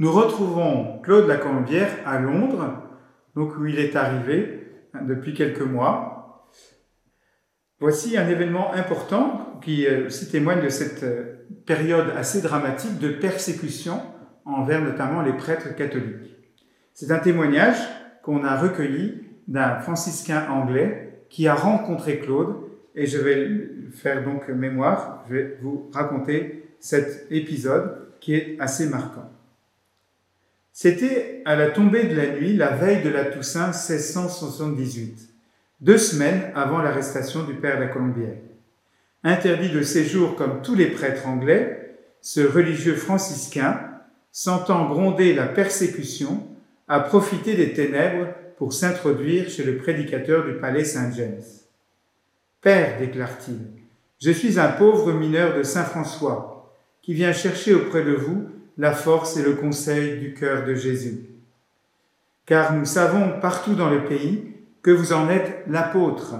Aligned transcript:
Nous 0.00 0.12
retrouvons 0.12 1.00
Claude 1.02 1.26
la 1.26 1.38
Colombière 1.38 1.90
à 2.06 2.20
Londres, 2.20 2.84
donc 3.34 3.58
où 3.58 3.66
il 3.66 3.80
est 3.80 3.96
arrivé 3.96 4.68
depuis 5.02 5.34
quelques 5.34 5.62
mois. 5.62 6.48
Voici 7.80 8.16
un 8.16 8.28
événement 8.28 8.72
important 8.74 9.58
qui 9.60 9.88
euh, 9.88 10.08
témoigne 10.30 10.62
de 10.62 10.68
cette 10.68 11.02
euh, 11.02 11.46
période 11.66 12.10
assez 12.16 12.40
dramatique 12.42 12.98
de 13.00 13.08
persécution 13.08 14.00
envers 14.44 14.82
notamment 14.82 15.22
les 15.22 15.32
prêtres 15.32 15.74
catholiques. 15.74 16.36
C'est 16.94 17.10
un 17.10 17.18
témoignage 17.18 17.78
qu'on 18.22 18.44
a 18.44 18.56
recueilli 18.56 19.24
d'un 19.48 19.80
franciscain 19.80 20.46
anglais 20.48 21.24
qui 21.28 21.48
a 21.48 21.54
rencontré 21.54 22.20
Claude 22.20 22.54
et 22.94 23.06
je 23.06 23.18
vais 23.18 23.70
faire 23.92 24.24
donc 24.24 24.48
mémoire, 24.48 25.24
je 25.28 25.34
vais 25.34 25.58
vous 25.60 25.90
raconter 25.92 26.76
cet 26.78 27.26
épisode 27.30 28.12
qui 28.20 28.34
est 28.34 28.56
assez 28.60 28.88
marquant. 28.88 29.28
C'était 30.80 31.42
à 31.44 31.56
la 31.56 31.70
tombée 31.70 32.04
de 32.04 32.14
la 32.14 32.28
nuit, 32.28 32.54
la 32.54 32.68
veille 32.68 33.02
de 33.02 33.08
la 33.08 33.24
Toussaint 33.24 33.72
1678, 33.72 35.28
deux 35.80 35.98
semaines 35.98 36.52
avant 36.54 36.80
l'arrestation 36.80 37.42
du 37.42 37.54
père 37.54 37.78
de 37.78 37.82
la 37.82 37.88
Colombière. 37.88 38.36
Interdit 39.24 39.70
de 39.70 39.82
séjour 39.82 40.36
comme 40.36 40.62
tous 40.62 40.76
les 40.76 40.86
prêtres 40.86 41.26
anglais, 41.26 41.98
ce 42.20 42.42
religieux 42.42 42.94
franciscain, 42.94 43.80
sentant 44.30 44.88
gronder 44.88 45.34
la 45.34 45.46
persécution, 45.46 46.46
a 46.86 47.00
profité 47.00 47.56
des 47.56 47.72
ténèbres 47.72 48.28
pour 48.56 48.72
s'introduire 48.72 49.50
chez 49.50 49.64
le 49.64 49.78
prédicateur 49.78 50.46
du 50.46 50.60
palais 50.60 50.84
Saint-James. 50.84 51.42
Père, 52.60 53.00
déclare-t-il, 53.00 53.58
je 54.20 54.30
suis 54.30 54.60
un 54.60 54.68
pauvre 54.68 55.12
mineur 55.12 55.58
de 55.58 55.64
Saint-François 55.64 56.72
qui 57.02 57.14
vient 57.14 57.32
chercher 57.32 57.74
auprès 57.74 58.04
de 58.04 58.12
vous 58.12 58.48
la 58.78 58.92
force 58.92 59.36
et 59.36 59.42
le 59.42 59.54
conseil 59.54 60.20
du 60.20 60.34
cœur 60.34 60.64
de 60.64 60.74
Jésus. 60.74 61.26
Car 62.46 62.72
nous 62.74 62.84
savons 62.84 63.40
partout 63.40 63.74
dans 63.74 63.90
le 63.90 64.04
pays 64.04 64.54
que 64.82 64.92
vous 64.92 65.12
en 65.12 65.28
êtes 65.28 65.64
l'apôtre. 65.66 66.36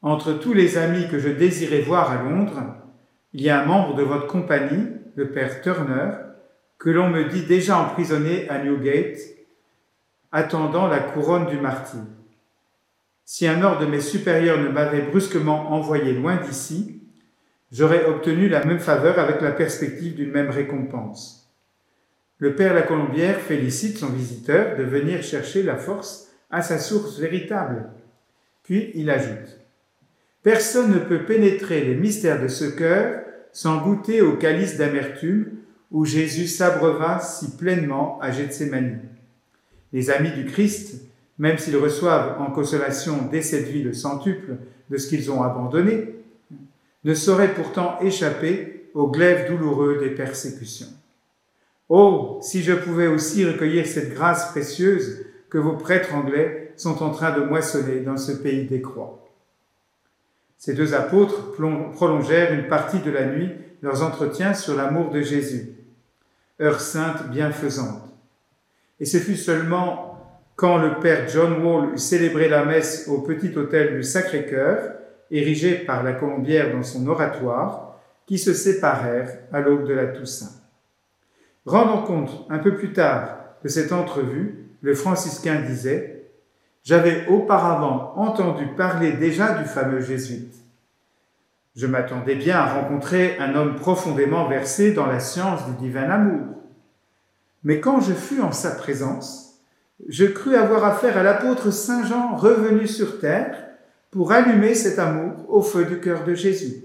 Entre 0.00 0.32
tous 0.32 0.54
les 0.54 0.78
amis 0.78 1.06
que 1.08 1.18
je 1.18 1.28
désirais 1.28 1.82
voir 1.82 2.10
à 2.10 2.22
Londres, 2.22 2.62
il 3.34 3.42
y 3.42 3.50
a 3.50 3.62
un 3.62 3.66
membre 3.66 3.94
de 3.94 4.02
votre 4.02 4.26
compagnie, 4.26 4.88
le 5.14 5.30
père 5.30 5.60
Turner, 5.60 6.12
que 6.78 6.90
l'on 6.90 7.10
me 7.10 7.26
dit 7.26 7.44
déjà 7.44 7.78
emprisonné 7.78 8.48
à 8.48 8.64
Newgate, 8.64 9.20
attendant 10.32 10.88
la 10.88 10.98
couronne 10.98 11.46
du 11.46 11.58
martyr. 11.58 12.00
Si 13.24 13.46
un 13.46 13.62
ordre 13.62 13.82
de 13.82 13.86
mes 13.86 14.00
supérieurs 14.00 14.58
ne 14.58 14.68
m'avait 14.68 15.02
brusquement 15.02 15.72
envoyé 15.72 16.14
loin 16.14 16.36
d'ici, 16.36 17.01
j'aurais 17.72 18.04
obtenu 18.04 18.48
la 18.48 18.64
même 18.64 18.78
faveur 18.78 19.18
avec 19.18 19.40
la 19.40 19.50
perspective 19.50 20.14
d'une 20.14 20.30
même 20.30 20.50
récompense. 20.50 21.50
Le 22.38 22.54
Père 22.54 22.74
la 22.74 22.82
Colombière 22.82 23.40
félicite 23.40 23.98
son 23.98 24.08
visiteur 24.08 24.76
de 24.76 24.82
venir 24.82 25.22
chercher 25.22 25.62
la 25.62 25.76
force 25.76 26.28
à 26.50 26.60
sa 26.60 26.78
source 26.78 27.18
véritable. 27.18 27.88
Puis 28.62 28.90
il 28.94 29.10
ajoute 29.10 29.58
Personne 30.42 30.92
ne 30.92 30.98
peut 30.98 31.24
pénétrer 31.24 31.82
les 31.82 31.94
mystères 31.94 32.42
de 32.42 32.48
ce 32.48 32.64
cœur 32.64 33.22
sans 33.52 33.80
goûter 33.82 34.22
au 34.22 34.36
calice 34.36 34.76
d'amertume 34.76 35.46
où 35.90 36.04
Jésus 36.04 36.46
s'abreuva 36.46 37.20
si 37.20 37.56
pleinement 37.56 38.18
à 38.20 38.32
Gethsemane. 38.32 39.00
Les 39.92 40.10
amis 40.10 40.32
du 40.32 40.46
Christ, 40.46 41.02
même 41.38 41.58
s'ils 41.58 41.76
reçoivent 41.76 42.40
en 42.40 42.50
consolation 42.50 43.28
dès 43.30 43.42
cette 43.42 43.68
vie 43.68 43.82
le 43.82 43.92
centuple 43.92 44.56
de 44.90 44.96
ce 44.96 45.08
qu'ils 45.08 45.30
ont 45.30 45.42
abandonné, 45.42 46.21
ne 47.04 47.14
saurait 47.14 47.54
pourtant 47.54 47.98
échapper 48.00 48.90
au 48.94 49.08
glaive 49.08 49.50
douloureux 49.50 49.98
des 49.98 50.10
persécutions. 50.10 50.88
Oh, 51.88 52.38
si 52.42 52.62
je 52.62 52.72
pouvais 52.72 53.06
aussi 53.06 53.44
recueillir 53.44 53.86
cette 53.86 54.14
grâce 54.14 54.50
précieuse 54.50 55.26
que 55.50 55.58
vos 55.58 55.76
prêtres 55.76 56.14
anglais 56.14 56.72
sont 56.76 57.02
en 57.02 57.10
train 57.10 57.38
de 57.38 57.44
moissonner 57.44 58.00
dans 58.00 58.16
ce 58.16 58.32
pays 58.32 58.64
des 58.64 58.80
croix. 58.80 59.28
Ces 60.58 60.74
deux 60.74 60.94
apôtres 60.94 61.52
prolongèrent 61.92 62.52
une 62.52 62.68
partie 62.68 63.00
de 63.00 63.10
la 63.10 63.26
nuit 63.26 63.50
leurs 63.82 64.02
entretiens 64.02 64.54
sur 64.54 64.76
l'amour 64.76 65.10
de 65.10 65.20
Jésus, 65.20 65.74
heure 66.60 66.80
sainte 66.80 67.28
bienfaisante. 67.30 68.08
Et 69.00 69.04
ce 69.04 69.18
fut 69.18 69.36
seulement 69.36 70.12
quand 70.54 70.78
le 70.78 71.00
père 71.00 71.28
John 71.28 71.64
Wall 71.64 71.94
eut 71.94 71.98
célébré 71.98 72.48
la 72.48 72.64
messe 72.64 73.08
au 73.08 73.22
petit 73.22 73.56
hôtel 73.56 73.96
du 73.96 74.04
Sacré-Cœur 74.04 74.92
érigé 75.32 75.74
par 75.74 76.04
la 76.04 76.12
Colombière 76.12 76.72
dans 76.72 76.84
son 76.84 77.06
oratoire, 77.08 77.98
qui 78.26 78.38
se 78.38 78.52
séparèrent 78.52 79.38
à 79.52 79.60
l'aube 79.60 79.88
de 79.88 79.94
la 79.94 80.06
Toussaint. 80.06 80.52
Rendant 81.66 82.02
compte 82.02 82.46
un 82.50 82.58
peu 82.58 82.74
plus 82.74 82.92
tard 82.92 83.38
de 83.64 83.68
cette 83.68 83.92
entrevue, 83.92 84.68
le 84.80 84.94
franciscain 84.94 85.60
disait 85.60 86.30
J'avais 86.84 87.26
auparavant 87.26 88.14
entendu 88.16 88.66
parler 88.76 89.12
déjà 89.12 89.54
du 89.54 89.64
fameux 89.64 90.00
jésuite. 90.00 90.54
Je 91.74 91.86
m'attendais 91.86 92.34
bien 92.34 92.58
à 92.58 92.74
rencontrer 92.74 93.38
un 93.38 93.54
homme 93.54 93.76
profondément 93.76 94.46
versé 94.46 94.92
dans 94.92 95.06
la 95.06 95.20
science 95.20 95.64
du 95.66 95.72
divin 95.76 96.10
amour. 96.10 96.46
Mais 97.64 97.80
quand 97.80 98.00
je 98.00 98.12
fus 98.12 98.42
en 98.42 98.52
sa 98.52 98.72
présence, 98.72 99.60
je 100.08 100.26
crus 100.26 100.56
avoir 100.56 100.84
affaire 100.84 101.16
à 101.16 101.22
l'apôtre 101.22 101.70
Saint 101.70 102.04
Jean 102.04 102.34
revenu 102.34 102.86
sur 102.86 103.20
terre 103.20 103.71
pour 104.12 104.30
allumer 104.30 104.74
cet 104.74 104.98
amour 104.98 105.32
au 105.48 105.62
feu 105.62 105.86
du 105.86 105.98
cœur 105.98 106.24
de 106.24 106.34
Jésus. 106.34 106.84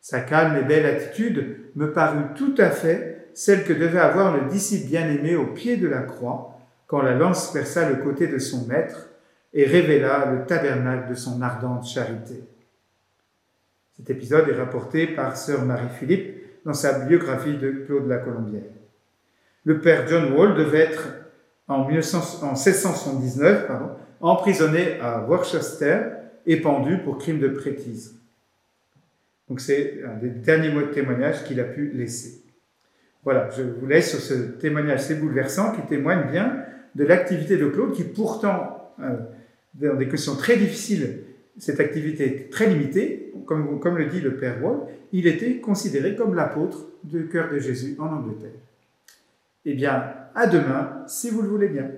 Sa 0.00 0.20
calme 0.20 0.56
et 0.56 0.64
belle 0.64 0.84
attitude 0.84 1.60
me 1.76 1.92
parut 1.92 2.34
tout 2.36 2.54
à 2.58 2.70
fait 2.70 3.28
celle 3.34 3.64
que 3.64 3.72
devait 3.72 4.00
avoir 4.00 4.36
le 4.36 4.50
disciple 4.50 4.88
bien-aimé 4.88 5.36
au 5.36 5.46
pied 5.46 5.76
de 5.76 5.88
la 5.88 6.02
croix 6.02 6.58
quand 6.88 7.02
la 7.02 7.14
lance 7.14 7.52
perça 7.52 7.88
le 7.88 7.96
côté 8.02 8.26
de 8.26 8.38
son 8.38 8.66
maître 8.66 9.08
et 9.54 9.64
révéla 9.64 10.32
le 10.32 10.44
tabernacle 10.44 11.08
de 11.08 11.14
son 11.14 11.40
ardente 11.40 11.86
charité. 11.86 12.42
Cet 13.96 14.10
épisode 14.10 14.48
est 14.48 14.58
rapporté 14.58 15.06
par 15.06 15.36
sœur 15.36 15.64
Marie-Philippe 15.64 16.64
dans 16.64 16.74
sa 16.74 16.98
biographie 16.98 17.56
de 17.56 17.70
Claude 17.86 18.08
la 18.08 18.18
Colombière. 18.18 18.72
Le 19.64 19.80
père 19.80 20.08
John 20.08 20.32
Wall 20.32 20.56
devait 20.56 20.80
être 20.80 21.06
en, 21.68 21.86
1679 21.86 23.70
emprisonné 24.20 24.98
à 25.00 25.20
Worcester 25.20 26.23
et 26.46 26.60
pendu 26.60 26.98
pour 26.98 27.18
crime 27.18 27.38
de 27.38 27.48
prêtrise. 27.48 28.14
Donc 29.48 29.60
c'est 29.60 30.02
un 30.04 30.16
des 30.16 30.30
derniers 30.30 30.70
mots 30.70 30.82
de 30.82 30.92
témoignage 30.92 31.44
qu'il 31.44 31.60
a 31.60 31.64
pu 31.64 31.90
laisser. 31.90 32.42
Voilà, 33.24 33.48
je 33.56 33.62
vous 33.62 33.86
laisse 33.86 34.10
sur 34.10 34.20
ce 34.20 34.34
témoignage 34.34 35.00
assez 35.00 35.14
bouleversant 35.14 35.72
qui 35.72 35.82
témoigne 35.82 36.30
bien 36.30 36.64
de 36.94 37.04
l'activité 37.04 37.56
de 37.56 37.66
Claude 37.68 37.92
qui 37.92 38.04
pourtant, 38.04 38.94
euh, 39.00 39.16
dans 39.74 39.96
des 39.96 40.08
questions 40.08 40.36
très 40.36 40.56
difficiles, 40.56 41.20
cette 41.58 41.80
activité 41.80 42.24
est 42.24 42.52
très 42.52 42.66
limitée, 42.68 43.32
comme, 43.46 43.80
comme 43.80 43.96
le 43.96 44.06
dit 44.06 44.20
le 44.20 44.36
Père 44.36 44.62
Wall, 44.62 44.80
il 45.12 45.26
était 45.26 45.56
considéré 45.56 46.16
comme 46.16 46.34
l'apôtre 46.34 46.86
du 47.02 47.28
cœur 47.28 47.50
de 47.50 47.58
Jésus 47.58 47.96
en 47.98 48.06
Angleterre. 48.06 48.50
Eh 49.64 49.74
bien, 49.74 50.04
à 50.34 50.46
demain, 50.46 51.04
si 51.06 51.30
vous 51.30 51.42
le 51.42 51.48
voulez 51.48 51.68
bien. 51.68 51.90